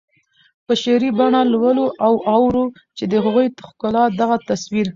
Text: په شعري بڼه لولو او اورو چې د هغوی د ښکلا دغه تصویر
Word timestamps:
په 0.65 0.73
شعري 0.81 1.09
بڼه 1.19 1.41
لولو 1.53 1.85
او 2.05 2.13
اورو 2.35 2.65
چې 2.97 3.03
د 3.11 3.13
هغوی 3.23 3.47
د 3.51 3.57
ښکلا 3.69 4.03
دغه 4.19 4.35
تصویر 4.49 4.87